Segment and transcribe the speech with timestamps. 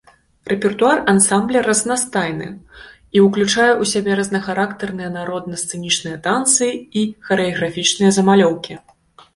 [0.51, 6.65] Рэпертуар ансамбля разнастайны, і ўключае ў сябе рознахарактарныя народна-сцэнічныя танцы
[7.03, 8.73] і харэаграфічныя замалёўкі.